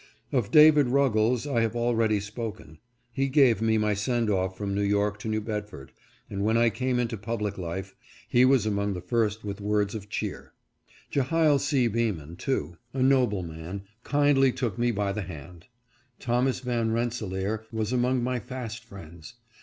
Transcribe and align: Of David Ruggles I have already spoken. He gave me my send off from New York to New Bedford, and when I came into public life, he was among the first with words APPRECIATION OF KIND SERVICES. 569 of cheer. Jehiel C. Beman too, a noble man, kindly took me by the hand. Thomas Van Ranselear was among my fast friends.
Of 0.31 0.49
David 0.49 0.87
Ruggles 0.87 1.45
I 1.45 1.61
have 1.61 1.75
already 1.75 2.19
spoken. 2.19 2.79
He 3.11 3.27
gave 3.29 3.61
me 3.61 3.77
my 3.77 3.93
send 3.93 4.31
off 4.31 4.57
from 4.57 4.73
New 4.73 4.81
York 4.81 5.19
to 5.19 5.27
New 5.27 5.41
Bedford, 5.41 5.91
and 6.27 6.43
when 6.43 6.57
I 6.57 6.71
came 6.71 6.97
into 6.97 7.17
public 7.17 7.55
life, 7.59 7.95
he 8.27 8.43
was 8.43 8.65
among 8.65 8.93
the 8.95 9.01
first 9.01 9.43
with 9.45 9.61
words 9.61 9.93
APPRECIATION 9.93 10.37
OF 10.37 10.43
KIND 10.49 10.59
SERVICES. 11.11 11.29
569 11.91 12.31
of 12.31 12.37
cheer. 12.39 12.39
Jehiel 12.39 12.39
C. 12.39 12.39
Beman 12.39 12.39
too, 12.39 12.77
a 12.95 13.03
noble 13.03 13.43
man, 13.43 13.83
kindly 14.03 14.51
took 14.51 14.79
me 14.79 14.89
by 14.89 15.11
the 15.11 15.21
hand. 15.21 15.67
Thomas 16.19 16.61
Van 16.61 16.89
Ranselear 16.91 17.65
was 17.71 17.93
among 17.93 18.23
my 18.23 18.39
fast 18.39 18.83
friends. 18.83 19.35